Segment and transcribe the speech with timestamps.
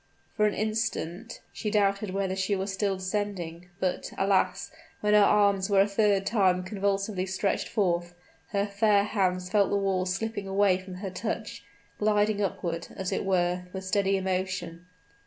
[0.35, 4.71] For an instant she doubted whether she was still descending; but, alas!
[5.01, 8.15] when her arms were a third time convulsively stretched forth,
[8.49, 11.63] her fair hands felt the walls slipping away from her touch
[11.99, 14.87] gliding upward, as it were, with steady emotion.